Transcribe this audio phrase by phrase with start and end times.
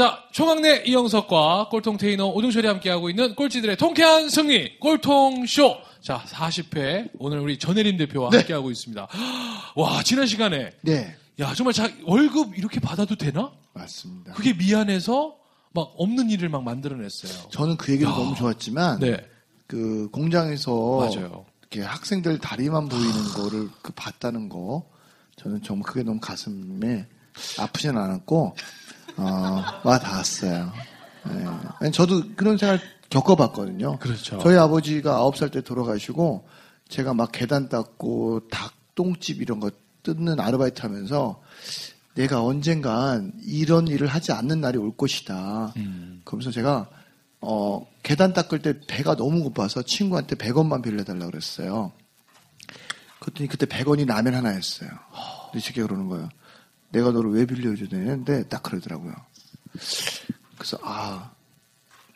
[0.00, 5.76] 자, 총학내 이영석과 꼴통 테이너 오동철이 함께하고 있는 꼴찌들의 통쾌한 승리 꼴통쇼.
[6.00, 9.08] 자, 40회 오늘 우리 전혜림 대표와 함께하고 있습니다.
[9.76, 13.52] 와, 지난 시간에 네, 야, 정말 자, 월급 이렇게 받아도 되나?
[13.74, 14.32] 맞습니다.
[14.32, 15.36] 그게 미안해서
[15.74, 17.50] 막 없는 일을 막 만들어냈어요.
[17.50, 18.14] 저는 그 얘기도 야.
[18.14, 19.18] 너무 좋았지만 네,
[19.66, 21.44] 그 공장에서 맞아요.
[21.60, 24.88] 이렇게 학생들 다리만 보이는 거를 그 봤다는 거
[25.36, 27.06] 저는 정말 그게 너무 가슴에
[27.58, 28.56] 아프진 않았고
[29.16, 30.72] 어, 와 닿았어요.
[31.28, 31.46] 예.
[31.80, 32.80] 아니, 저도 그런 생활
[33.10, 33.98] 겪어봤거든요.
[33.98, 34.38] 그렇죠.
[34.38, 36.46] 저희 아버지가 아홉 살 때 돌아가시고
[36.88, 39.70] 제가 막 계단 닦고 닭똥집 이런 거
[40.02, 41.42] 뜯는 아르바이트 하면서
[42.14, 45.72] 내가 언젠간 이런 일을 하지 않는 날이 올 것이다.
[45.76, 46.22] 음.
[46.24, 46.88] 그러면서 제가
[47.42, 51.92] 어, 계단 닦을 때 배가 너무 고파서 친구한테 100원만 빌려달라고 그랬어요.
[53.20, 54.88] 그랬더니 그때 100원이 라면 하나였어요.
[55.46, 56.28] 근데 이 새끼가 그러는 거예요.
[56.90, 59.14] 내가 너를 왜 빌려줘야 되는데 딱 그러더라고요.
[60.56, 61.30] 그래서 아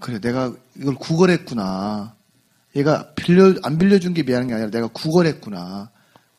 [0.01, 2.15] 그래 내가 이걸 구걸했구나.
[2.77, 5.91] 얘가 빌려 안 빌려준 게 미안한 게 아니라 내가 구걸했구나.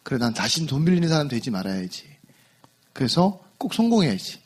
[0.04, 2.04] 그래 난 다신 돈 빌리는 사람 되지 말아야지.
[2.94, 4.40] 그래서 꼭 성공해야지.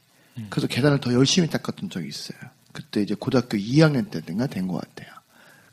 [0.49, 2.37] 그래서 계단을 더 열심히 닦았던 적이 있어요.
[2.71, 5.11] 그때 이제 고등학교 2학년 때인가 된 것 같아요.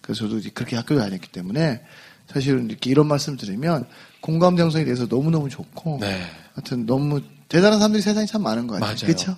[0.00, 1.84] 그래서 저도 그렇게 학교를 다녔기 때문에
[2.26, 3.86] 사실은 이렇게 이런 말씀 드리면
[4.20, 6.22] 공감 형성이 돼서 너무너무 좋고 네.
[6.54, 8.88] 하여튼 너무 대단한 사람들이 세상에 참 많은 것 같아요.
[8.88, 9.06] 맞아요.
[9.06, 9.36] 그렇죠?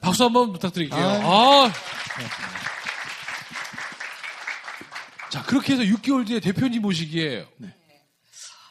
[0.00, 0.98] 박수 한번 부탁드릴게요.
[0.98, 1.72] 아.
[5.30, 7.46] 자, 그렇게 해서 6개월 뒤에 대표님 모시기에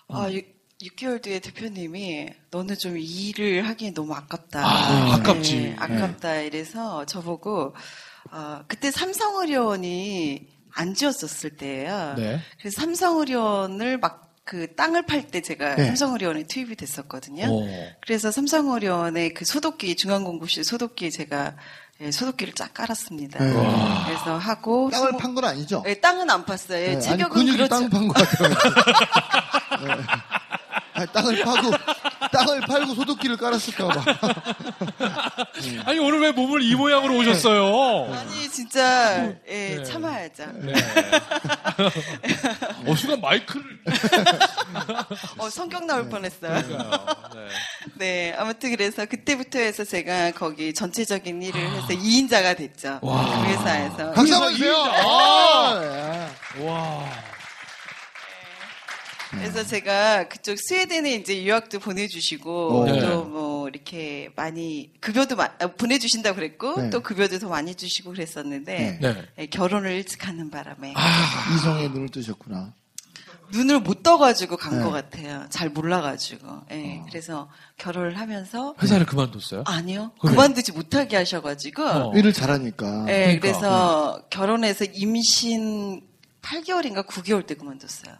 [0.10, 4.66] 아, 6, 개월 뒤에 대표님이 너는 좀 일을 하기엔 너무 아깝다.
[4.66, 5.56] 아, 아깝지.
[5.56, 6.40] 네, 아깝다.
[6.42, 7.76] 이래서 저보고
[8.32, 12.16] 어, 그때 삼성의료원이 안 지었었을 때예요.
[12.18, 12.40] 네.
[12.60, 15.86] 그래서 삼성의료원을 막 그 땅을 팔 때 제가 네.
[15.86, 17.46] 삼성의료원에 투입이 됐었거든요.
[17.48, 17.68] 어.
[18.02, 21.54] 그래서 삼성의료원의 그 소독기 중앙공구실 소독기에 제가
[22.02, 23.44] 예, 소독기를 쫙 깔았습니다.
[23.44, 23.54] 네.
[24.08, 25.84] 그래서 하고 땅을 판 건 아니죠?
[25.86, 26.72] 예, 땅은 안 팠어요.
[26.82, 27.70] 예, 네, 아니 체격은 근육이 그렇죠.
[27.76, 28.50] 땅을 판것 같아요.
[29.86, 30.04] 네.
[30.94, 31.72] 아니, 땅을 파고
[32.40, 34.04] 땅을 팔고 소독기를 깔았을까봐.
[35.86, 38.14] 아니, 오늘 왜 몸을 이 모양으로 오셨어요?
[38.14, 39.84] 아니 진짜 예, 네.
[39.84, 40.46] 참아야죠.
[40.54, 40.74] 네.
[42.88, 43.64] 어, 순간 마이크를.
[45.38, 46.62] 어, 성격 나올 뻔했어요.
[46.62, 46.78] 네.
[47.96, 53.00] 네, 아무튼 그래서 그때부터 해서 제가 거기 전체적인 일을 해서 2인자가 됐죠.
[53.02, 53.42] 와.
[53.44, 54.12] 그 회사에서.
[54.12, 54.76] 박수 한번 주세요.
[54.76, 56.66] 아, 예.
[56.66, 57.06] 와.
[59.30, 63.00] 그래서 제가 그쪽 스웨덴에 이제 유학도 보내주시고 네.
[63.00, 66.90] 또뭐 이렇게 많이 급여도 마- 아, 보내주신다고 그랬고 네.
[66.90, 69.14] 또 급여도 더 많이 주시고 그랬었는데 네.
[69.14, 69.26] 네.
[69.38, 72.74] 예, 결혼을 일찍 하는 바람에 아, 이성의 눈을 뜨셨구나.
[73.52, 74.84] 눈을 못 떠가지고 간 네.
[74.84, 75.46] 것 같아요.
[75.50, 76.62] 잘 몰라가지고.
[76.72, 79.64] 예, 그래서 결혼을 하면서 회사를 그만뒀어요?
[79.66, 80.32] 아니요 그래.
[80.34, 82.14] 그만두지 못하게 하셔가지고 어.
[82.16, 83.06] 일을 잘하니까.
[83.06, 83.42] 네, 그러니까.
[83.42, 86.02] 그래서 결혼해서 임신
[86.44, 88.16] 8개월인가 9개월 때 그만뒀어요.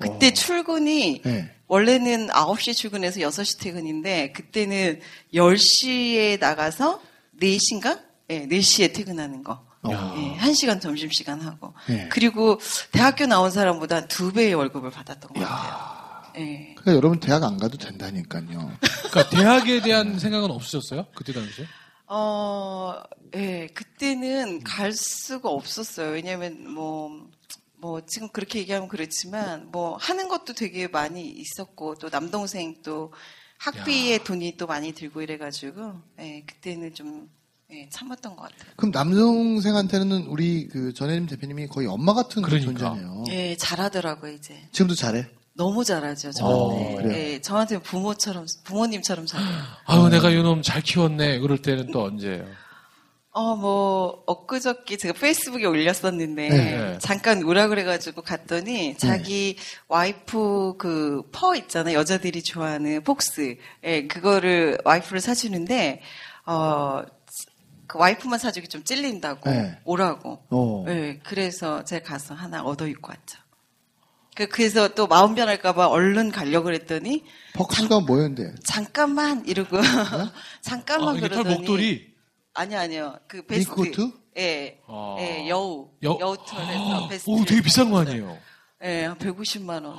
[0.00, 0.30] 그때 어.
[0.30, 1.50] 출근이 네.
[1.68, 5.00] 원래는 9시 출근해서 6시 퇴근인데 그때는
[5.32, 7.00] 10시에 나가서
[7.40, 8.00] 4시인가?
[8.28, 9.64] 네, 4시에 퇴근하는 거.
[9.82, 10.14] 어.
[10.14, 11.72] 네, 1시간 점심시간 하고.
[11.88, 12.08] 네.
[12.10, 12.58] 그리고
[12.92, 16.32] 대학교 나온 사람보다 두 배의 월급을 받았던 것 같아요.
[16.34, 16.74] 네.
[16.76, 18.72] 그러니까 여러분 대학 안 가도 된다니까요.
[19.10, 21.06] 그러니까 대학에 대한 생각은 없으셨어요?
[21.14, 21.66] 그때 당시에?
[22.12, 23.00] 어,
[23.36, 26.10] 예, 그때는 갈 수가 없었어요.
[26.10, 27.28] 왜냐면, 뭐,
[27.80, 33.12] 뭐, 지금 그렇게 얘기하면 그렇지만, 뭐, 하는 것도 되게 많이 있었고, 또 남동생 또
[33.58, 37.30] 학비에 돈이 또 많이 들고 이래가지고, 예, 그때는 좀,
[37.72, 38.72] 예, 참았던 것 같아요.
[38.76, 42.90] 그럼 남동생한테는 우리 그 전혜림 대표님이 거의 엄마 같은 그러니까.
[42.90, 43.24] 존재네요.
[43.30, 44.60] 예, 잘하더라고요, 이제.
[44.72, 45.26] 지금도 잘해.
[45.54, 46.94] 너무 잘하죠, 어, 저한테.
[46.96, 47.12] 그래요?
[47.16, 49.62] 예, 저한테 부모처럼, 부모님처럼 잘해요.
[49.84, 51.38] 아유, 내가 이놈 잘 키웠네.
[51.40, 52.46] 그럴 때는 또 언제예요?
[53.32, 56.98] 어, 뭐, 엊그저께 제가 페이스북에 올렸었는데, 네.
[56.98, 59.56] 잠깐 오라 그래가지고 갔더니, 자기
[59.86, 61.96] 와이프 그 fur 있잖아요.
[61.96, 63.56] 여자들이 좋아하는 fox.
[63.84, 66.02] 예, 그거를 와이프를 사주는데,
[66.46, 67.02] 어,
[67.86, 69.78] 그 와이프만 사주기 좀 찔린다고, 네.
[69.84, 70.44] 오라고.
[70.50, 70.84] 어.
[70.88, 73.38] 예, 그래서 제가 가서 하나 얻어 입고 왔죠.
[74.34, 77.24] 그- 그래서 또 마음 변할까봐 얼른 가려고 그랬더니,
[77.54, 78.54] fox가 뭐였는데?
[78.64, 79.76] 잠깐만 이러고,
[80.62, 82.09] 잠깐만 아, 그러더니, 목도리.
[82.54, 83.16] 아니요, 아니요.
[83.28, 83.70] 그 vest.
[83.80, 84.10] 밍크코트?
[84.38, 84.78] 예.
[84.86, 85.16] 아.
[85.18, 85.90] 예, 여우.
[86.02, 86.30] 여- 여...
[86.30, 87.30] 우털에서 vest.
[87.30, 88.36] 오, 되게 비싼 거 아니에요?
[88.82, 89.96] 예, 한 150만 원.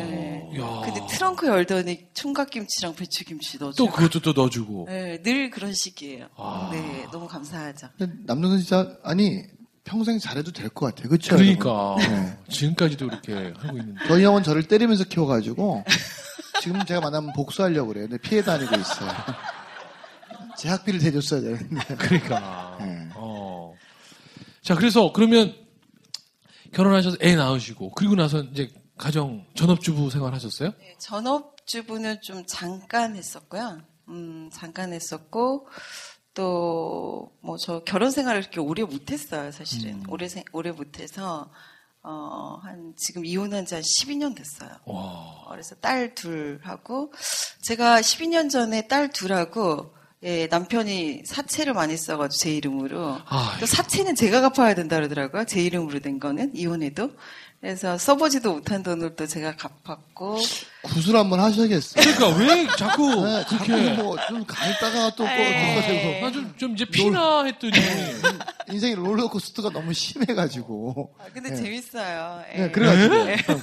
[0.00, 0.48] 예.
[0.60, 0.80] 야.
[0.84, 3.90] 근데 트렁크 열더니 총각김치랑 배추김치 또 넣어주고.
[3.90, 4.86] 그것도 또 넣어주고.
[4.90, 6.28] 예, 늘 그런 식이에요.
[6.36, 6.68] 아.
[6.72, 7.88] 네, 너무 감사하죠.
[8.26, 9.42] 남동생 진짜 아니
[9.84, 11.08] 평생 잘해도 될 것 같아요.
[11.08, 11.34] 그렇죠?
[11.36, 12.38] 그러니까 네.
[12.50, 14.00] 지금까지도 이렇게 하고 있는데.
[14.06, 15.84] 저희 형은 저를 때리면서 키워가지고
[16.60, 18.06] 지금 제가 만나면 복수하려고 그래요.
[18.08, 19.10] 근데 피해 다니고 있어요.
[20.62, 21.66] 제 학비를 대줬어야 되는데.
[21.98, 22.76] 그러니까.
[22.80, 23.08] 네.
[23.16, 23.74] 어.
[24.62, 25.56] 자, 그래서 그러면
[26.72, 30.70] 결혼하셔서 애 낳으시고 그리고 나서 이제 가정 전업주부 생활하셨어요?
[30.78, 33.80] 네, 전업주부는 좀 잠깐 했었고요.
[34.08, 35.66] 음, 잠깐 했었고,
[36.34, 39.94] 또, 뭐, 저 결혼 생활을 그렇게 오래 못했어요, 사실은.
[39.94, 40.02] 음.
[40.08, 41.50] 오래, 생- 오래 못해서,
[42.02, 44.70] 어, 한, 지금 이혼한 지 한 12년 됐어요.
[44.86, 45.02] 와.
[45.02, 47.12] 어, 그래서 딸 둘하고,
[47.62, 49.94] 제가 12년 전에 딸 둘하고,
[50.24, 53.18] 예, 남편이 사채를 많이 써가지고 제 이름으로.
[53.26, 55.44] 아, 또 사채는 제가 갚아야 된다 그러더라고요.
[55.46, 57.10] 제 이름으로 된 거는, 이혼해도.
[57.60, 60.38] 그래서 써보지도 못한 돈을 또 제가 갚았고,
[60.82, 62.04] 구슬 한번 하셔야겠어요.
[62.04, 65.74] 그러니까 왜 자꾸 네, 자꾸 그렇게 뭐좀 가다가 또 에이.
[65.76, 67.72] 꺼지고 나좀 좀 이제 피나 했더니
[68.70, 71.14] 인생이 롤러코스터가 너무 심해가지고.
[71.20, 71.56] 아, 근데 네.
[71.56, 72.42] 재밌어요.
[72.52, 72.58] 예.
[72.62, 73.14] 네, 그래가지고.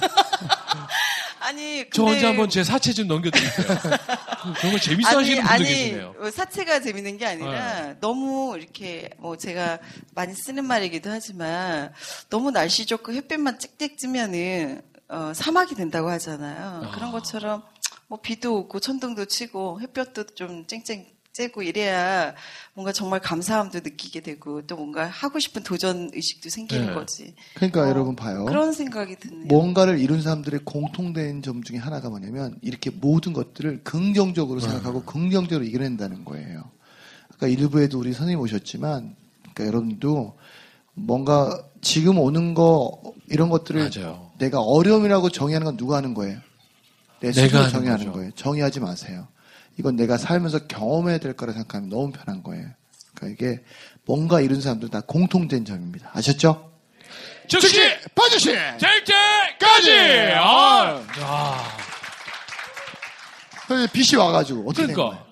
[1.40, 3.66] 아니, 저 근데- 언제 한번 제 사채 좀 넘겨드릴게요.
[4.60, 6.14] 정말 재밌어 하시는 분도 계시네요.
[6.18, 9.78] 어, 사채가 재밌는 게 아니라 너무 이렇게 뭐 제가
[10.14, 11.92] 많이 쓰는 말이기도 하지만
[12.28, 16.86] 너무 날씨 좋고 햇빛만 찍찍 찌면은 어, 사막이 된다고 하잖아요.
[16.86, 16.90] 아.
[16.92, 17.62] 그런 것처럼
[18.06, 22.34] 뭐 비도 오고 천둥도 치고 햇볕도 좀 쨍쨍 쬐고 이래야
[22.74, 26.92] 뭔가 정말 감사함도 느끼게 되고 또 뭔가 하고 싶은 도전 의식도 생기는 네.
[26.92, 27.34] 거지.
[27.54, 28.44] 그러니까 어, 여러분 봐요.
[28.46, 29.46] 그런 생각이 드네요.
[29.46, 36.24] 뭔가를 이룬 사람들의 공통된 점 중에 하나가 뭐냐면 이렇게 모든 것들을 긍정적으로 생각하고 긍정적으로 이겨낸다는
[36.24, 36.64] 거예요.
[37.32, 40.36] 아까 일부에도 우리 선생님 오셨지만 그러니까 여러분도
[40.94, 44.30] 뭔가 지금 오는 거 이런 것들을 맞아요.
[44.38, 46.40] 내가 어려움이라고 정의하는 건 누가 하는 거예요?
[47.20, 48.12] 내 스스로 하는 정의하는 거죠.
[48.12, 48.30] 거예요.
[48.34, 49.28] 정의하지 마세요.
[49.80, 52.68] 이건 내가 살면서 경험해야 될 거라 생각하면 너무 편한 거예요.
[53.14, 53.64] 그러니까 이게
[54.04, 56.10] 뭔가 이룬 사람들 다 공통된 점입니다.
[56.12, 56.70] 아셨죠?
[57.48, 57.80] 즉시
[58.14, 59.92] 반드시 될 때까지.
[60.34, 61.78] 아, 야.
[63.66, 65.29] 그래서 빛이 와가지고 어떻게 된 그러니까.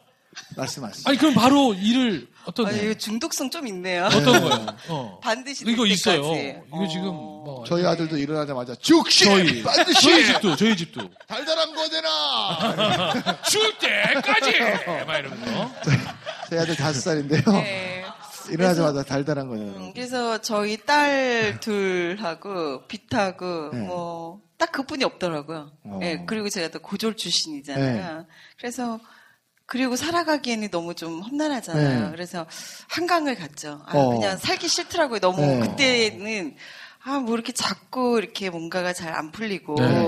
[0.59, 1.09] 말씀하시죠.
[1.09, 4.05] 아니 그럼 바로 일을 어떤 아, 이거 중독성 좀 있네요.
[4.07, 4.67] 어떤 거예요?
[4.89, 5.21] 어.
[5.23, 6.23] 반드시 이거 될 있어요.
[6.23, 6.63] 때까지.
[6.69, 6.89] 이거 어.
[6.89, 13.43] 지금 뭐 저희 아들도 일어나자마자 즉시 저희 반드시 저희 집도 저희 집도 달달한 거 되나
[13.43, 14.59] 줄 때까지
[15.07, 15.71] 막 이러면서
[16.51, 18.05] 제 아들 다섯 살인데요 네.
[18.51, 23.79] 일어나자마자 달달한 거예요 음, 그래서 저희 딸 둘하고 빛하고 네.
[23.81, 25.71] 뭐딱 그뿐이 없더라고요.
[25.85, 26.01] 어.
[26.03, 28.25] 예, 그리고 제가 또 고졸 출신이잖아요.
[28.59, 28.99] 그래서
[29.69, 32.05] 그리고 살아가기에는 너무 좀 험난하잖아요.
[32.07, 32.11] 네.
[32.11, 32.47] 그래서
[32.89, 33.83] 한강을 갔죠.
[33.85, 34.09] 아, 어.
[34.09, 35.21] 그냥 살기 싫더라고요.
[35.21, 35.61] 너무 네.
[35.61, 36.57] 그때는
[37.05, 40.05] 아, 뭐 이렇게 자꾸 이렇게 뭔가가 잘 안 풀리고 네.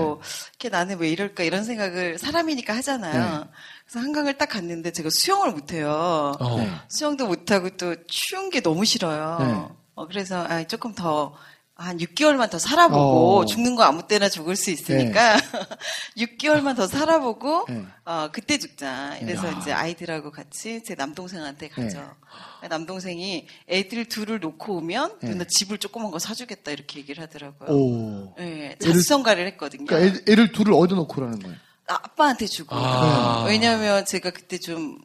[0.49, 3.13] 이렇게 나는 왜 이럴까 이런 생각을 사람이니까 하잖아요.
[3.13, 3.49] 네.
[3.85, 6.33] 그래서 한강을 딱 갔는데 제가 수영을 못 해요.
[6.39, 6.57] 어.
[6.57, 6.67] 네.
[6.87, 9.37] 수영도 못 하고 또 추운 게 너무 싫어요.
[9.41, 9.75] 네.
[9.93, 11.35] 어, 그래서 아, 조금 더
[11.81, 13.45] 한 6개월만 더 살아보고 어.
[13.45, 15.37] 죽는 거 아무 때나 죽을 수 있으니까
[16.17, 17.83] 6개월만 더 살아보고 네.
[18.05, 19.17] 어, 그때 죽자.
[19.21, 19.57] 이래서 야.
[19.59, 22.15] 이제 아이들하고 같이 제 남동생한테 가죠.
[22.61, 22.67] 네.
[22.67, 25.29] 남동생이 애들 둘을 놓고 오면 네.
[25.31, 27.69] 누나 집을 조그만 거 사주겠다 이렇게 얘기를 하더라고요.
[27.69, 29.85] 오 네, 애를- 자수성가를 했거든요.
[29.85, 31.57] 그러니까 애, 애를 둘을 어디 놓고 라는 거예요
[31.87, 32.75] 아, 아빠한테 주고.
[32.75, 33.43] 아.
[33.47, 34.99] 왜냐면 제가 그때 좀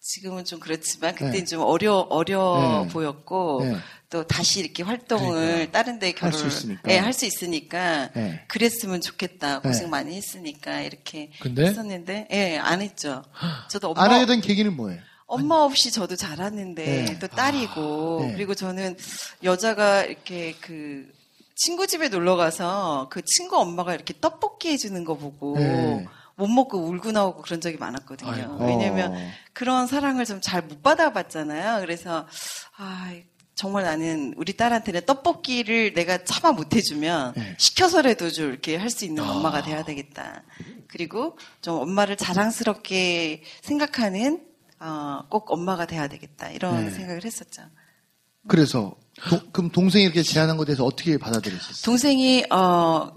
[0.00, 1.38] 지금은 좀 그렇지만 그때 네.
[1.40, 2.92] 는좀 어려 어려 네.
[2.92, 3.76] 보였고 네.
[4.10, 6.80] 또 다시 이렇게 활동을 다른 데할 결혼 수 있으니까.
[6.84, 8.42] 네, 할수 있으니까 네.
[8.48, 9.90] 그랬으면 좋겠다 고생 네.
[9.90, 11.66] 많이 했으니까 이렇게 근데?
[11.66, 13.22] 했었는데 예, 안 했죠.
[13.68, 15.00] 저도 엄마 안 하게 된 계기는 뭐예요?
[15.26, 17.18] 엄마 없이 저도 자랐는데 네.
[17.18, 18.32] 또 딸이고 아, 네.
[18.32, 18.96] 그리고 저는
[19.44, 21.06] 여자가 이렇게 그
[21.54, 26.06] 친구 집에 놀러 가서 그 친구 엄마가 이렇게 떡볶이 해주는 거 보고 네.
[26.36, 28.30] 못 먹고 울고 나오고 그런 적이 많았거든요.
[28.30, 28.64] 아이고.
[28.64, 29.30] 왜냐면 어.
[29.52, 31.80] 그런 사랑을 좀 잘 못 받아봤잖아요.
[31.80, 32.26] 그래서
[32.78, 33.12] 아
[33.58, 37.56] 정말 나는 우리 딸한테는 떡볶이를 내가 차마 못 해주면 네.
[37.58, 39.32] 시켜서라도 좀 이렇게 할 수 있는 아.
[39.32, 40.44] 엄마가 돼야 되겠다.
[40.86, 44.46] 그리고 좀 엄마를 자랑스럽게 생각하는
[44.78, 46.90] 어, 꼭 엄마가 돼야 되겠다 이런 네.
[46.92, 47.62] 생각을 했었죠.
[48.46, 48.94] 그래서
[49.28, 51.82] 도- 그럼 동생이 이렇게 제안한 것에 대해서 어떻게 받아들였었어요?
[51.84, 53.10] 동생이 어,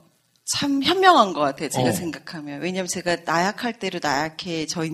[0.58, 1.70] 참 현명한 것 같아요.
[1.70, 1.92] 제가 어.
[1.92, 4.92] 생각하면 왜냐하면 제가 나약할 때로 나약해져 있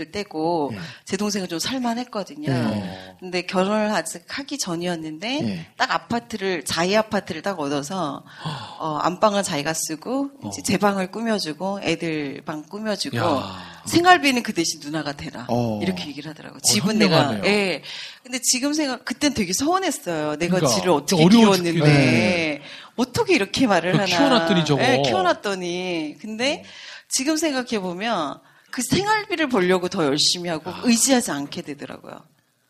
[0.00, 0.78] 을 때고 네.
[1.04, 2.50] 제 동생은 좀 살만했거든요.
[2.50, 3.16] 네.
[3.20, 5.66] 근데 결혼을 아직 하기 전이었는데 네.
[5.76, 8.24] 딱 아파트를 자기 아파트를 딱 얻어서
[8.78, 13.80] 어, 안방은 자기가 쓰고 이제 제 방을 꾸며주고 애들 방 꾸며주고 야.
[13.86, 15.80] 생활비는 그 대신 누나가 대라 어.
[15.82, 16.58] 이렇게 얘기를 하더라고.
[16.60, 17.42] 집은 현명하네요.
[17.42, 17.82] 내가 예.
[18.22, 20.36] 근데 지금 생각 그땐 되게 서운했어요.
[20.36, 22.62] 내가 그러니까, 지를 어떻게 키웠는데 죽겠네.
[22.96, 24.04] 어떻게 이렇게 말을 하나.
[24.04, 24.82] 키워놨더니 저거.
[24.82, 26.64] 예, 키워놨더니 근데
[27.08, 28.38] 지금 생각해 보면
[28.70, 32.22] 그 생활비를 벌려고 더 열심히 하고 의지하지 않게 되더라고요.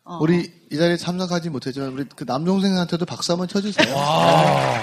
[0.04, 0.18] 어.
[0.20, 3.94] 우리 이 자리에 참석하지 못했지만 우리 그 남동생한테도 박수 한번 쳐주세요.
[3.94, 4.82] 와.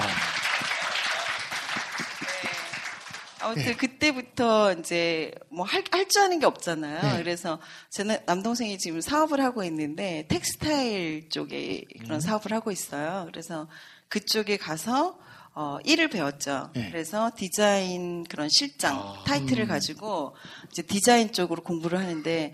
[3.39, 3.73] 아무튼 네.
[3.75, 7.01] 그때부터 이제 뭐 할 할 줄 아는 게 없잖아요.
[7.01, 7.17] 네.
[7.23, 7.59] 그래서
[7.91, 12.19] 저는 남동생이 지금 사업을 하고 있는데 textile 쪽에 그런 음.
[12.19, 13.27] 사업을 하고 있어요.
[13.31, 13.67] 그래서
[14.09, 15.17] 그쪽에 가서
[15.59, 16.69] 어, 일을 배웠죠.
[16.75, 16.89] 네.
[16.91, 19.67] 그래서 디자인 그런 실장 아, 타이틀을 음.
[19.67, 20.35] 가지고
[20.71, 22.53] 이제 디자인 쪽으로 공부를 하는데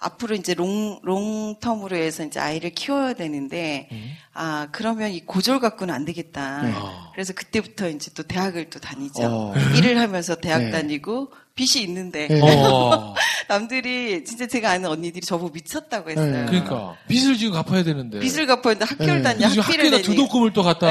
[0.00, 3.88] 앞으로 이제 long, long-term으로 해서 이제 아이를 키워야 되는데
[4.34, 6.62] 아, 그러면 이 고졸 갖고는 안 되겠다.
[6.62, 6.72] 음.
[6.72, 6.74] 네.
[7.12, 9.22] 그래서 그때부터 이제 또 대학을 또 다니죠.
[9.22, 9.54] 어.
[9.76, 10.70] 일을 하면서 대학 네.
[10.72, 12.40] 다니고 빚이 있는데 네.
[12.42, 13.14] 어.
[13.46, 16.32] 남들이 진짜 제가 아는 언니들이 저보고 미쳤다고 했어요.
[16.32, 16.46] 네.
[16.46, 18.18] 그러니까 빚을 지금 갚아야 되는데.
[18.18, 19.22] 빚을 갚아야 되는데 학교를 네.
[19.22, 20.02] 다니 그래서 지금 학비를 학교에다 내니.
[20.02, 20.88] 두독금을 또 갖다.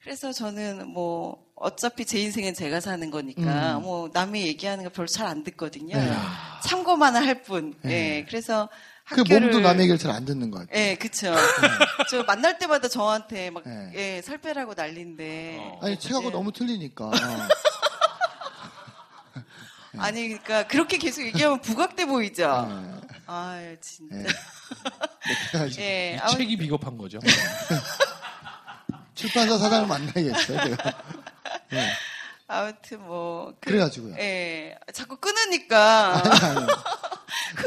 [0.00, 0.04] 네.
[0.04, 3.82] 그래서 저는 뭐 어차피 제 인생은 제가 사는 거니까 음.
[3.82, 5.96] 뭐 남이 얘기하는 거 별로 잘 안 듣거든요.
[5.96, 6.10] 네.
[6.64, 7.74] 참고만 할 뿐.
[7.82, 8.18] 네.
[8.18, 8.24] 예.
[8.24, 8.68] 그래서
[9.04, 10.78] 그 학교를 몸도 남의 얘기를 잘 안 듣는 것 같아요.
[10.82, 11.34] 예, 그쵸.
[12.10, 13.90] 저 만날 때마다 저한테 막, 네.
[13.94, 15.78] 예, 살 빼라고 난리인데.
[15.82, 17.10] 아니 책하고 이제- 너무 틀리니까.
[19.98, 22.46] 아니, 그러니까, 그렇게 계속 얘기하면 부각돼 보이죠?
[22.68, 23.00] 네.
[23.26, 24.14] 아유, 진짜.
[24.16, 24.26] 네.
[25.80, 27.18] 예, 책이 비겁한 거죠.
[29.20, 30.64] 출판사 사장을 만나야겠어요.
[30.68, 31.02] 제가.
[31.70, 31.88] 네.
[32.46, 33.52] 아무튼 뭐.
[33.60, 34.16] 그- 그래가지고요.
[34.18, 34.76] 예.
[34.92, 36.14] 자꾸 끊으니까.
[36.24, 36.66] 아니, 아니.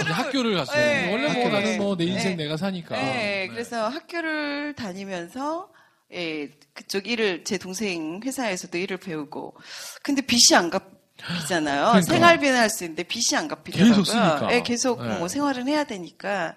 [0.01, 0.81] 이제 학교를 갔어요.
[0.81, 2.35] 예, 원래 뭐 예, 나는 뭐내 인생 예.
[2.35, 2.97] 내가 사니까.
[2.97, 3.47] 예, 네.
[3.49, 5.69] 그래서 학교를 다니면서
[6.13, 9.55] 예, 그쪽 일을 제 동생 회사에서도 일을 배우고
[10.03, 11.85] 근데 빚이 안 갚이잖아요.
[11.87, 12.01] 그러니까.
[12.01, 13.89] 생활비는 할 수 있는데 빚이 안 갚이더라고요.
[13.95, 14.47] 계속 쓰니까.
[14.51, 15.17] 예, 계속 네.
[15.17, 16.55] 뭐 생활은 해야 되니까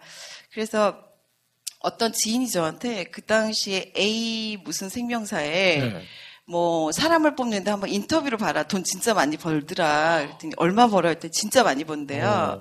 [0.53, 0.99] 그래서
[1.81, 6.03] 어떤 지인이 저한테 그 당시에 A 무슨 생명사에 네.
[6.49, 8.63] 뭐 사람을 뽑는데 한번 인터뷰를 봐라.
[8.63, 10.27] 돈 진짜 많이 벌더라.
[10.27, 11.11] 그랬더니 얼마 벌어요?
[11.11, 12.61] 했더니 진짜 많이 번대요.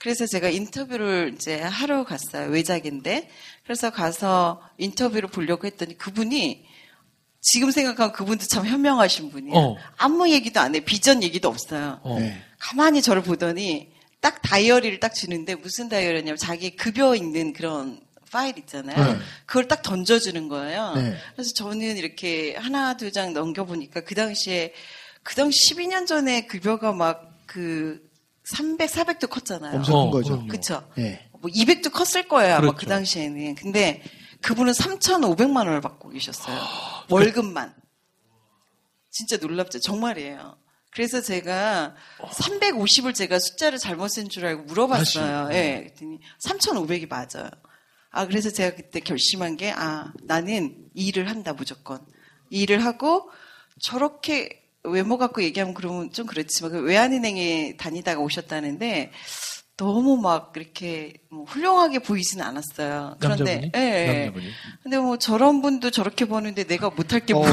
[0.00, 2.50] 그래서 제가 인터뷰를 이제 하러 갔어요.
[2.50, 3.30] 외작인데.
[3.64, 6.66] 그래서 가서 인터뷰를 보려고 했더니 그분이
[7.40, 9.56] 지금 생각하면 그분도 참 현명하신 분이에요.
[9.56, 9.76] 어.
[9.96, 10.80] 아무 얘기도 안 해.
[10.80, 12.00] 비전 얘기도 없어요.
[12.02, 12.18] 어.
[12.18, 12.42] 네.
[12.58, 18.00] 가만히 저를 보더니 딱 다이어리를 딱 주는데 무슨 다이어리냐면 자기 급여 있는 그런
[18.32, 19.12] 파일 있잖아요.
[19.12, 19.18] 네.
[19.46, 20.94] 그걸 딱 던져주는 거예요.
[20.94, 21.16] 네.
[21.34, 24.72] 그래서 저는 이렇게 하나 두 장 넘겨보니까 그 당시에
[25.22, 28.00] 그 당시 12년 전에 급여가 막 그
[28.44, 29.76] 300, 400도 컸잖아요.
[29.76, 30.28] 엄청 어, 큰 거죠.
[30.30, 30.48] 그럼요.
[30.48, 30.90] 그쵸?
[30.96, 31.28] 네.
[31.32, 32.76] 뭐 200도 컸을 거예요, 아마 그렇죠.
[32.78, 33.56] 그 당시에는.
[33.56, 34.02] 근데
[34.40, 36.58] 그분은 3,500만 원을 받고 계셨어요.
[37.10, 37.74] 월급만.
[39.10, 39.80] 진짜 놀랍죠?
[39.80, 40.56] 정말이에요.
[40.92, 45.48] 그래서 제가 350을 제가 숫자를 잘못 쓴 줄 알고 물어봤어요.
[45.52, 45.92] 예.
[45.94, 47.50] 그랬더니 3,500이 맞아요.
[48.12, 52.00] 아, 그래서 제가 그때 결심한 게, 아, 나는 이 일을 한다, 무조건.
[52.50, 53.30] 이 일을 하고,
[53.80, 59.12] 저렇게 외모 갖고 얘기하면 그러면 좀 그렇지만, 그 외환은행에 다니다가 오셨다는데,
[59.78, 63.16] 너무 막 이렇게 뭐 훌륭하게 보이지는 않았어요.
[63.18, 63.72] 그런데, 남자분이?
[63.74, 64.16] 예, 예.
[64.18, 64.46] 남자분이.
[64.82, 67.50] 근데 뭐 저런 분도 저렇게 보는데 내가 못할 게 어, 뭐야.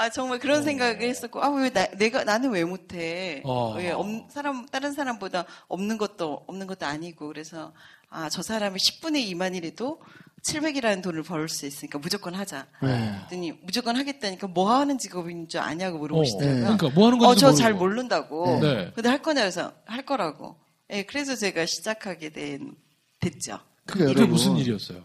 [0.00, 3.74] 에, 아 정말 그런 생각을 했었고 아왜 내가 나는 왜 못해 어.
[3.76, 7.72] 왜 없- 사람 다른 사람보다 없는 것도 없는 것도 아니고 그래서
[8.08, 9.98] 아 저 사람이 10분의 2만이라도
[10.42, 12.66] 700이라는 돈을 벌 수 있으니까 무조건 하자.
[12.82, 12.88] 네.
[13.28, 16.00] 그랬더니 무조건 하겠다니까 뭐 하는 직업인 줄 아냐고 어.
[16.00, 16.60] 물어보시더라고요.
[16.62, 18.58] 그러니까 뭐 하는 건지 어, 저 잘 모른다고.
[18.60, 18.90] 네.
[18.94, 20.56] 근데 할 거냐 그래서 할 거라고.
[20.92, 22.74] 예, 그래서 제가 시작하게 된
[23.20, 23.60] 됐죠.
[23.86, 25.04] 그게 그게 여러분 무슨 일이었어요?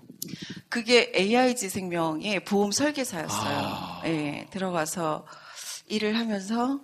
[0.75, 3.58] 그게 AIG 생명의 보험 설계사였어요.
[3.58, 4.01] 아.
[4.03, 5.25] 예, 들어가서
[5.88, 6.82] 일을 하면서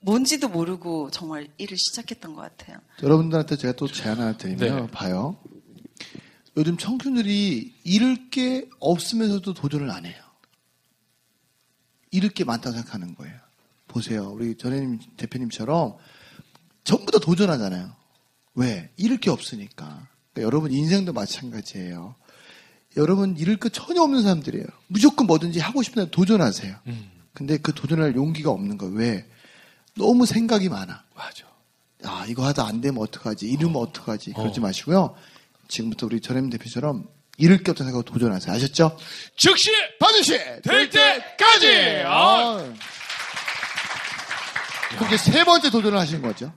[0.00, 2.78] 뭔지도 모르고 정말 일을 시작했던 것 같아요.
[3.02, 4.90] 여러분들한테 제가 또 제안 하나 드리면 네.
[4.90, 5.36] 봐요.
[6.56, 10.22] 요즘 청춘들이 잃을 게 없으면서도 도전을 안 해요.
[12.12, 13.38] 잃을 게 많다고 생각하는 거예요.
[13.88, 14.30] 보세요.
[14.30, 15.98] 우리 전혜님 대표님처럼
[16.84, 17.94] 전부 다 도전하잖아요.
[18.54, 18.90] 왜?
[18.96, 20.08] 잃을 게 없으니까.
[20.32, 22.14] 그러니까 여러분 인생도 마찬가지예요.
[22.96, 24.66] 여러분 잃을 거 전혀 없는 사람들이에요.
[24.86, 26.76] 무조건 뭐든지 하고 싶다면 도전하세요.
[26.86, 28.94] 음, 근데 그 도전할 용기가 없는 거예요.
[28.94, 29.26] 왜?
[29.96, 31.02] 너무 생각이 많아.
[31.14, 31.44] 맞아.
[32.04, 33.46] 아, 이거 하다 안 되면 어떡하지?
[33.46, 33.92] 이러면 어.
[33.92, 34.40] 떡하지 어.
[34.40, 35.16] 그러지 마시고요.
[35.68, 37.08] 지금부터 우리 전혜민 대표처럼
[37.38, 38.54] 잃을 게 없다는 생각으로 도전하세요.
[38.54, 38.96] 아셨죠?
[39.36, 42.02] 즉시 반드시 될 때까지!
[42.06, 42.74] 아.
[44.98, 46.52] 그게 세 번째 도전을 하신 거죠?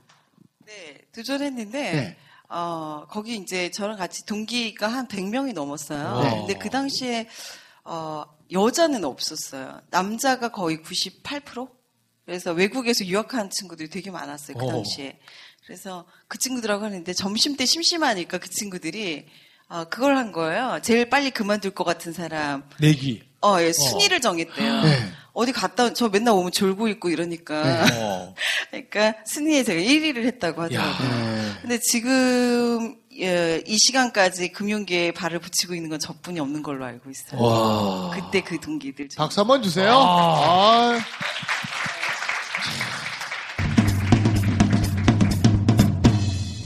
[0.64, 2.16] 네, 도전했는데 네.
[2.48, 6.20] 어, 거기 이제 저랑 같이 동기가 한 100명이 넘었어요.
[6.22, 6.30] 네.
[6.46, 7.28] 근데 그 당시에
[7.84, 9.80] 어, 여자는 없었어요.
[9.90, 11.68] 남자가 거의 98%?
[12.24, 14.56] 그래서 외국에서 유학한 친구들이 되게 많았어요.
[14.56, 14.68] 그 어.
[14.68, 15.18] 당시에.
[15.66, 19.26] 그래서 그 친구들하고 하는데 점심 때 심심하니까 그 친구들이
[19.68, 20.80] 어, 그걸 한 거예요.
[20.82, 22.64] 제일 빨리 그만둘 것 같은 사람.
[22.80, 23.22] 내기.
[23.42, 24.82] 어, 예, 순위를 정했대요.
[24.82, 24.98] 네.
[25.34, 27.84] 어디 갔다, 온- 저 맨날 오면 졸고 있고 이러니까.
[27.92, 28.34] 어.
[28.70, 31.08] 그러니까 순위에 제가 1위를 했다고 하더라고요.
[31.08, 31.37] 네.
[31.60, 37.40] 근데 지금 예, 이 시간까지 금융계에 발을 붙이고 있는 건 저뿐이 없는 걸로 알고 있어요.
[37.42, 38.10] 와.
[38.10, 39.16] 그때 그 동기들 중.
[39.18, 39.90] 박수 한번 주세요.
[39.90, 40.94] 아.
[40.94, 40.98] 아.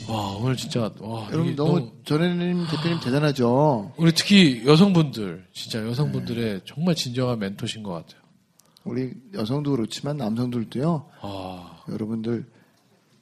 [0.08, 1.26] 와, 오늘 진짜, 와.
[1.28, 3.92] 여러분 이게 너무 전혜님 대표님 대단하죠.
[3.96, 8.20] 우리 특히 여성분들, 진짜 여성분들의 정말 진정한 멘토신 것 같아요.
[8.84, 11.08] 우리 여성도 그렇지만 남성들도요.
[11.22, 12.46] 아, 여러분들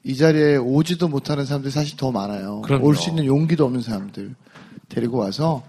[0.04, 2.62] 이 자리에 오지도 못하는 사람들이 사실 더 많아요.
[2.80, 4.34] 올 수 있는 용기도 없는 사람들
[4.88, 5.62] 데리고 와서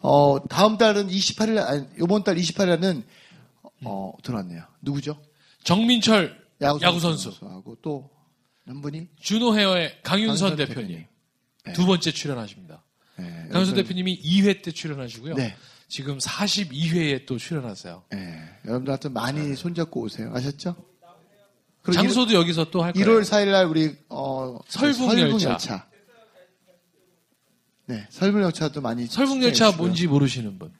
[0.00, 3.02] 어 다음 달은 28일 아니 이번 달 28일에는
[3.84, 4.62] 어 들어왔네요.
[4.82, 5.18] 누구죠?
[5.64, 8.10] 정민철 야구, 야구 선수, 하고 또
[8.66, 10.88] 한 분이 준호 헤어의 강윤선 강윤선 대표님.
[10.88, 11.06] 대표님.
[11.66, 11.72] 네.
[11.72, 12.82] 두 번째 출연하십니다.
[13.16, 15.34] 네, 강윤선 여러분, 대표님이 2회 때 출연하시고요.
[15.34, 15.54] 네.
[15.88, 18.02] 지금 42회에 또 출연하세요.
[18.10, 20.32] 네, 여러분들 하여튼 많이 손잡고 오세요.
[20.34, 20.74] 아셨죠?
[21.92, 23.06] 장소도 여기서 또 할 거예요.
[23.06, 25.50] 1월 4일 날 우리 어 설북 열차.
[25.50, 25.86] 열차.
[27.86, 30.72] 네, 설북 열차도 많이 설북열차 추천해 뭔지 모르시는 분.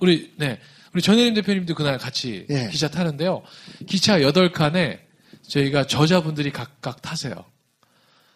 [0.00, 0.58] 우리, 네.
[0.92, 2.68] 우리 전혜림 대표님도 그날 같이 예.
[2.70, 3.42] 기차 타는데요.
[3.86, 4.98] 기차 8칸에
[5.48, 7.34] 저희가 저자분들이 각각 타세요.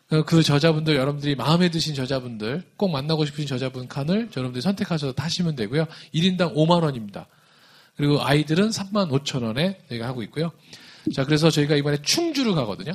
[0.08, 5.56] 그- 그 저자분들, 여러분들이 마음에 드신 저자분들, 꼭 만나고 싶으신 저자분 칸을 여러분들이 선택하셔서 타시면
[5.56, 5.86] 되고요.
[6.14, 7.26] 1인당 5만 원입니다.
[7.96, 10.52] 그리고 아이들은 3만 5천 원에 저희가 하고 있고요.
[11.14, 12.92] 자, 그래서 저희가 이번에 충주를 가거든요.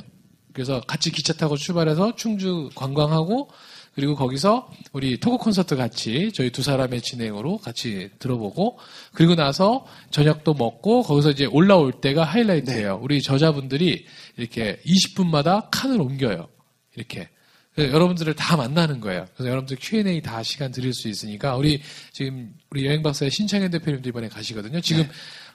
[0.52, 3.50] 그래서 같이 기차 타고 출발해서 충주 관광하고
[3.94, 8.78] 그리고 거기서 우리 토크 콘서트 같이 저희 두 사람의 진행으로 같이 들어보고
[9.12, 13.00] 그리고 나서 저녁도 먹고 거기서 이제 올라올 때가 하이라이트예요.
[13.02, 16.48] 우리 저자분들이 이렇게 20분마다 칸을 옮겨요.
[16.96, 17.28] 이렇게.
[17.76, 19.26] 여러분들을 다 만나는 거예요.
[19.34, 21.80] 그래서 여러분들 Q&A 다 시간 드릴 수 있으니까 우리
[22.12, 24.80] 지금 우리 여행 박사의 신창현 대표님도 이번에 가시거든요.
[24.80, 25.08] 지금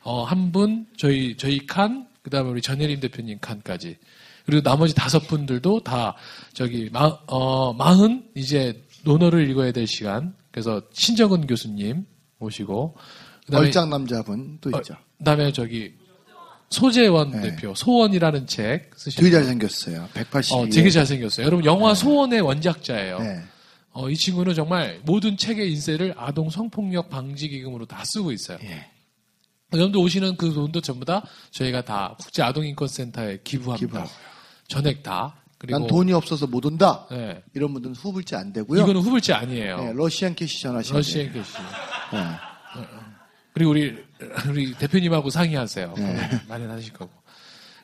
[0.03, 3.97] 어, 한 분 저희 저희 칸 그 다음에 우리 전예림 대표님 칸까지
[4.45, 6.15] 그리고 나머지 다섯 분들도 다
[6.53, 10.33] 저기 마, 어, 마흔 이제 논어를 읽어야 될 시간.
[10.51, 12.05] 그래서 신정은 교수님
[12.39, 12.95] 모시고
[13.45, 14.95] 그다음에 얼짱 남자분 또 어, 있죠.
[15.17, 15.93] 그다음에 저기
[16.69, 17.41] 소재원 네.
[17.41, 19.39] 대표 소원이라는 책 쓰신 되게 분.
[19.39, 20.09] 잘생겼어요.
[20.13, 20.53] 180.
[20.53, 21.45] 어, 되게 잘 생겼어요.
[21.45, 23.19] 여러분 영화 소원의 원작자예요.
[23.19, 23.41] 네.
[23.91, 28.57] 어, 이 친구는 정말 모든 책의 인세를 아동 성폭력 방지 기금으로 다 쓰고 있어요.
[28.63, 28.87] 예.
[29.73, 33.87] 여러분들 오시는 그 돈도 전부 다 저희가 다 국제 아동 인권 센터에 기부합니다.
[33.87, 34.15] 기부하고요.
[34.67, 35.35] 전액 다.
[35.57, 37.07] 그리고 난 돈이 없어서 못 온다.
[37.09, 37.41] 네.
[37.53, 38.81] 이런 분들은 후불제 안 되고요.
[38.81, 39.77] 이거는 후불제 아니에요.
[39.77, 41.43] 네, 러시앤캐시 전화하시면 러시앤 돼요.
[41.43, 41.57] 캐시.
[42.11, 42.83] 네.
[43.53, 44.03] 그리고 우리
[44.49, 45.93] 우리 대표님하고 상의하세요.
[45.97, 46.41] 네.
[46.49, 47.11] 마련하실 거고.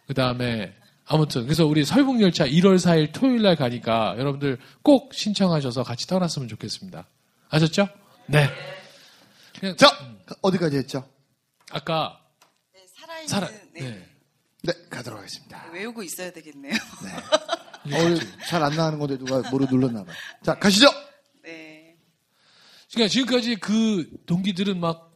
[0.08, 0.74] 그 다음에
[1.06, 7.08] 아무튼 그래서 우리 설국열차 1월 4일 토요일 날 가니까 여러분들 꼭 신청하셔서 같이 떠났으면 좋겠습니다.
[7.50, 7.88] 아셨죠?
[8.28, 8.50] 네.
[9.60, 9.88] 그냥 자,
[10.42, 11.04] 어디까지 했죠?
[11.72, 12.20] 아까
[12.74, 13.48] 네, 살아있는 살아.
[13.48, 13.82] 네.
[13.82, 14.10] 네.
[14.62, 15.70] 네, 가도록 하겠습니다.
[15.72, 16.74] 외우고 있어야 되겠네요.
[17.86, 20.16] 어, 잘안 나가는 건데 누가 뭐로 눌렀나 봐요.
[20.44, 20.88] 자, 가시죠.
[21.44, 21.96] 네.
[22.92, 25.10] 그러니까 지금까지 그 동기들은 막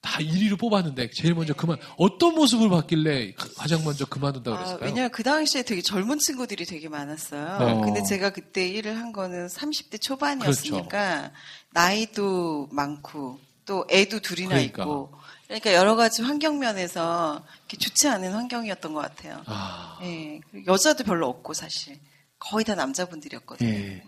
[0.00, 4.88] 다 1위로 뽑았는데 제일 먼저 그만 어떤 모습을 봤길래 가장 먼저 그만둔다고 아, 그랬을까요?
[4.88, 7.58] 왜냐면 그 당시에 되게 젊은 친구들이 되게 많았어요.
[7.58, 7.80] 네.
[7.84, 11.34] 근데 제가 그때 일을 한 거는 30대 초반이었으니까 그렇죠.
[11.72, 14.82] 나이도 많고 또 애도 둘이나 그러니까.
[14.82, 15.12] 있고
[15.50, 19.42] 그러니까 여러 가지 환경 면에서 이렇게 좋지 않은 환경이었던 것 같아요.
[19.46, 21.98] 아, 예, 여자도 별로 없고 사실
[22.38, 23.68] 거의 다 남자분들이었거든요.
[23.68, 24.04] 예.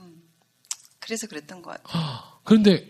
[1.01, 2.41] 그래서 그랬던 것 같아요.
[2.45, 2.87] 그런데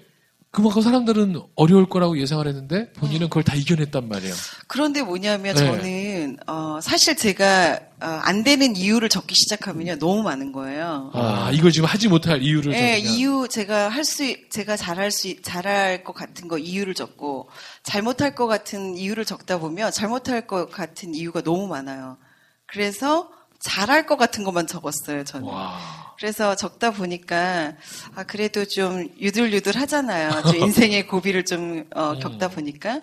[0.53, 4.35] 그만큼 사람들은 어려울 거라고 예상을 했는데 본인은 그걸 다 이겨냈단 말이에요.
[4.67, 5.65] 그런데 뭐냐면 네.
[5.65, 11.11] 저는 어, 사실 제가 어, 안 되는 이유를 적기 시작하면요 너무 많은 거예요.
[11.15, 15.41] 아, 이걸 지금 하지 못할 이유를 예, 적으면 이유 제가 할 수 제가 잘할 수
[15.41, 17.49] 잘할 것 같은 거 이유를 적고
[17.83, 22.19] 잘못할 것 같은 이유를 적다 보면 잘못할 것 같은 이유가 너무 많아요.
[22.67, 25.47] 그래서 잘할 것 같은 것만 적었어요, 저는.
[25.49, 26.02] 와.
[26.17, 27.75] 그래서 적다 보니까
[28.15, 30.43] 아 그래도 좀 유들유들 하잖아요.
[30.43, 33.01] 좀 인생의 고비를 좀 어, 겪다 보니까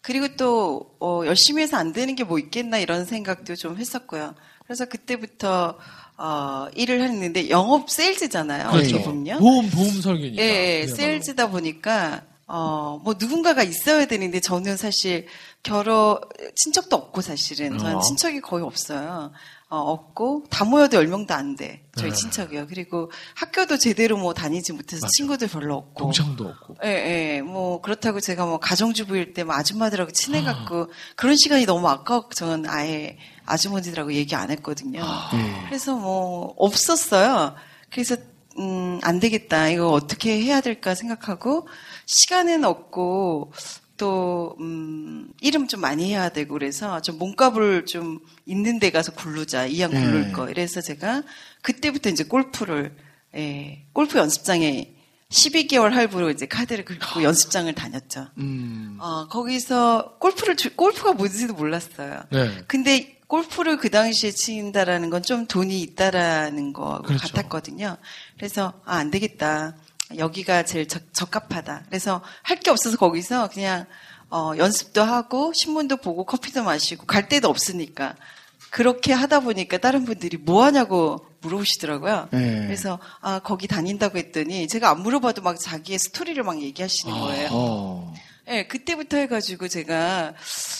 [0.00, 4.34] 그리고 또 어, 열심히 해서 안 되는 게 뭐 있겠나 이런 생각도 좀 했었고요.
[4.64, 5.76] 그래서 그때부터
[6.18, 8.70] 어, 일을 했는데 영업 세일즈잖아요.
[8.70, 8.88] 그렇죠.
[8.96, 9.38] 어떻게 보면.
[9.40, 10.42] 보험 보험 설계니까.
[10.42, 10.86] 예, 예.
[10.86, 15.26] 세일즈다 보니까 어, 뭐 누군가가 있어야 되는데 저는 사실
[15.62, 16.18] 결혼
[16.56, 18.00] 친척도 없고 사실은 저는 어.
[18.00, 19.32] 친척이 거의 없어요.
[19.72, 21.82] 어, 없고 다 모여도 10명도 안 돼.
[21.96, 22.14] 저희 네.
[22.14, 22.66] 친척이요.
[22.66, 25.10] 그리고 학교도 제대로 뭐 다니지 못해서 맞아.
[25.16, 25.98] 친구들 별로 없고.
[25.98, 26.76] 동창도 없고.
[26.84, 26.88] 예,
[27.36, 32.28] 예, 뭐, 그렇다고 제가 뭐, 가정주부일 때 뭐, 아줌마들하고 친해 갖고, 그런 시간이 너무 아까워,
[32.34, 35.00] 저는 아예 아주머니들하고 얘기 안 했거든요.
[35.00, 35.64] 예.
[35.68, 37.54] 그래서 뭐, 없었어요.
[37.90, 38.16] 그래서,
[38.58, 39.70] 음, 안 되겠다.
[39.70, 41.66] 이거 어떻게 해야 될까 생각하고,
[42.04, 43.52] 시간은 없고,
[43.96, 49.66] 또, 음, 이름 좀 많이 해야 되고, 그래서 좀 몸값을 좀 있는 데 가서 굴르자.
[49.66, 50.32] 이왕 굴를 예.
[50.32, 50.48] 거.
[50.48, 51.22] 이래서 제가,
[51.62, 52.96] 그때부터 이제 골프를,
[53.36, 54.94] 예, 골프 연습장에
[55.30, 58.28] 12개월 할부로 이제 카드를 긁고 연습장을 다녔죠.
[58.38, 58.98] 음.
[59.00, 62.22] 어, 거기서 골프를, 주- 골프가 뭔지도 몰랐어요.
[62.30, 62.50] 네.
[62.66, 67.28] 근데 골프를 그 당시에 친다라는 건 좀 돈이 있다라는 거 그렇죠.
[67.28, 67.96] 같았거든요.
[68.36, 69.76] 그래서, 아, 안 되겠다.
[70.18, 71.84] 여기가 제일 적, 적합하다.
[71.88, 73.86] 그래서 할 게 없어서 거기서 그냥,
[74.30, 78.14] 어, 연습도 하고, 신문도 보고, 커피도 마시고, 갈 데도 없으니까.
[78.70, 82.28] 그렇게 하다 보니까 다른 분들이 뭐 하냐고 물어보시더라고요.
[82.30, 82.62] 네.
[82.66, 87.48] 그래서, 아, 거기 다닌다고 했더니, 제가 안 물어봐도 막 자기의 스토리를 막 얘기하시는 거예요.
[87.52, 88.14] 어.
[88.46, 90.34] 네, 그때부터 해가지고 제가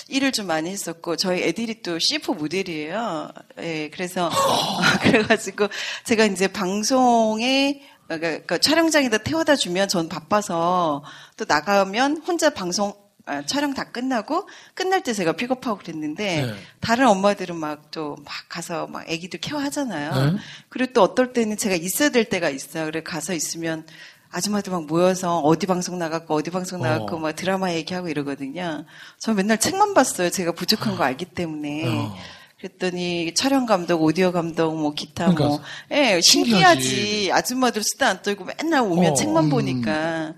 [0.09, 3.31] 일을 좀 많이 했었고, 저희 애들이 또 CF 모델이에요.
[3.61, 4.31] 예, 그래서,
[5.03, 5.69] 그래가지고
[6.05, 7.83] 제가 이제 방송에,
[8.19, 11.03] 그러니까 그 촬영장에다 태워다 주면 전 바빠서
[11.37, 12.95] 또 나가면 혼자 방송,
[13.27, 16.55] 아, 촬영 다 끝나고 끝날 때 제가 픽업하고 그랬는데 네.
[16.81, 20.33] 다른 엄마들은 막 또막 가서 막 애기들 케어하잖아요.
[20.33, 20.39] 네.
[20.69, 22.87] 그리고 또 어떨 때는 제가 있어야 될 때가 있어요.
[22.87, 23.87] 그래 가서 있으면
[24.31, 27.19] 아줌마들 막 모여서 어디 방송 나갔고 어디 방송 나갔고 어.
[27.19, 28.85] 막 드라마 얘기하고 이러거든요.
[29.19, 30.31] 저 맨날 책만 봤어요.
[30.31, 31.87] 제가 부족한 거 알기 때문에.
[31.87, 32.17] 어.
[32.63, 36.81] 그랬더니 촬영 감독, 오디오 감독, 뭐 기타 뭐, 그러니까 예, 신기하지.
[36.83, 37.33] 신기하지.
[37.33, 39.15] 아줌마들 수다 안 떨고 맨날 오면 어.
[39.15, 39.51] 책만 음.
[39.51, 40.35] 보니까.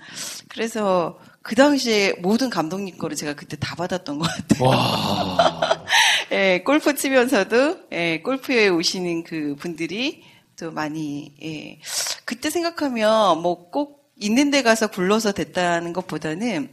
[0.48, 4.68] 그래서 그 당시에 모든 감독님 거를 제가 그때 다 받았던 것 같아요.
[4.68, 5.84] 와.
[6.32, 10.22] 예, 골프 치면서도 예, 골프에 오시는 그 분들이
[10.58, 11.78] 또 많이 예.
[12.24, 16.68] 그때 생각하면 뭐 꼭 있는 데 가서 굴러서 됐다는 것보다는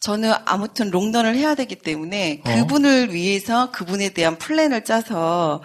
[0.00, 2.50] 저는 아무튼 롱런을 해야 되기 때문에 어.
[2.54, 5.62] 그분을 위해서 그분에 대한 플랜을 짜서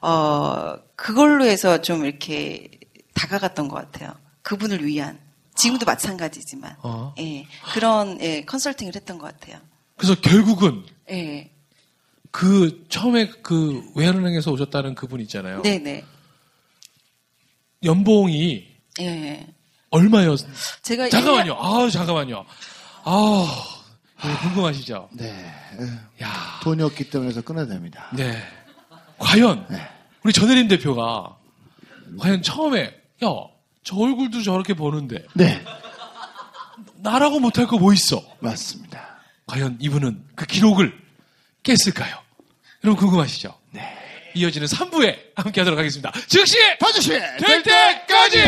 [0.00, 2.70] 어 그걸로 해서 좀 이렇게
[3.14, 4.14] 다가갔던 것 같아요.
[4.42, 5.18] 그분을 위한
[5.54, 7.14] 지금도 마찬가지지만 어.
[7.18, 9.58] 예, 그런 예, 컨설팅을 했던 것 같아요.
[9.96, 11.50] 그래서 결국은 예,
[12.30, 15.62] 그 처음에 그 외환은행에서 오셨다는 그분 있잖아요.
[15.62, 16.04] 네네.
[17.84, 18.66] 연봉이
[19.00, 19.46] 예.
[19.90, 20.40] 얼마였?
[20.82, 21.54] 제가 잠깐만요.
[21.54, 22.44] 아 잠깐만요.
[23.04, 23.73] 아
[24.42, 25.08] 궁금하시죠?
[25.12, 25.26] 네.
[25.28, 28.06] 에, 야, 돈이 없기 때문에 해서 끊어야 됩니다.
[28.14, 28.42] 네.
[29.18, 29.80] 과연 네.
[30.24, 31.36] 우리 전혜림 대표가
[32.18, 32.82] 과연 처음에
[33.24, 33.28] 야,
[33.84, 35.62] 저 얼굴도 저렇게 보는데 네.
[36.96, 38.22] 나라고 못할 거 뭐 있어?
[38.40, 39.18] 맞습니다.
[39.46, 40.98] 과연 이분은 그 기록을
[41.62, 42.16] 깼을까요?
[42.82, 43.54] 여러분 궁금하시죠?
[43.72, 43.96] 네.
[44.34, 46.10] 이어지는 3부에 함께 하도록 하겠습니다.
[46.26, 48.38] 즉시 반드시 될 때까지!